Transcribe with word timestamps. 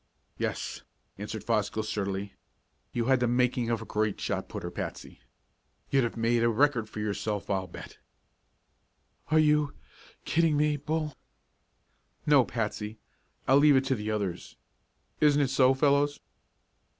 "Yes," 0.39 0.81
answered 1.19 1.43
Fosgill 1.43 1.83
sturdily. 1.83 2.33
"You 2.91 3.05
had 3.05 3.19
the 3.19 3.27
making 3.27 3.69
of 3.69 3.83
a 3.83 3.85
great 3.85 4.19
shot 4.19 4.49
putter, 4.49 4.71
Patsy. 4.71 5.19
You'd 5.91 6.05
have 6.05 6.17
made 6.17 6.41
a 6.41 6.49
record 6.49 6.89
for 6.89 6.99
yourself, 6.99 7.51
I'll 7.51 7.67
bet!" 7.67 7.99
"Are 9.29 9.37
you 9.37 9.75
kiddin' 10.25 10.57
me, 10.57 10.75
Bull?" 10.75 11.15
"No, 12.25 12.43
Patsy. 12.43 12.97
I'll 13.47 13.57
leave 13.57 13.75
it 13.75 13.85
to 13.85 13.95
the 13.95 14.09
others. 14.09 14.55
Isn't 15.19 15.43
it 15.43 15.51
so, 15.51 15.75
fellows?" 15.75 16.19